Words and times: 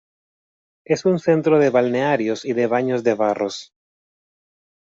Es 0.83 1.05
un 1.05 1.19
centro 1.19 1.59
de 1.59 1.69
balnearios 1.69 2.43
y 2.43 2.53
de 2.53 2.65
baños 2.65 3.03
de 3.03 3.13
barros. 3.13 3.75